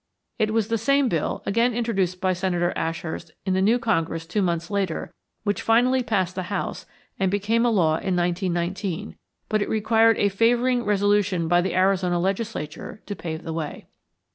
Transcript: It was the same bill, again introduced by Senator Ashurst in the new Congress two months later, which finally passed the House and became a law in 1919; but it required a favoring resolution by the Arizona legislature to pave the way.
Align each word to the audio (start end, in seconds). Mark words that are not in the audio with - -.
It 0.39 0.51
was 0.51 0.69
the 0.69 0.79
same 0.79 1.09
bill, 1.09 1.43
again 1.45 1.75
introduced 1.75 2.19
by 2.19 2.33
Senator 2.33 2.73
Ashurst 2.75 3.29
in 3.45 3.53
the 3.53 3.61
new 3.61 3.77
Congress 3.77 4.25
two 4.25 4.41
months 4.41 4.71
later, 4.71 5.13
which 5.43 5.61
finally 5.61 6.01
passed 6.01 6.33
the 6.33 6.49
House 6.49 6.87
and 7.19 7.29
became 7.29 7.67
a 7.67 7.69
law 7.69 7.97
in 7.97 8.15
1919; 8.15 9.15
but 9.47 9.61
it 9.61 9.69
required 9.69 10.17
a 10.17 10.29
favoring 10.29 10.83
resolution 10.85 11.47
by 11.47 11.61
the 11.61 11.75
Arizona 11.75 12.19
legislature 12.19 13.03
to 13.05 13.15
pave 13.15 13.43
the 13.43 13.53
way. 13.53 13.85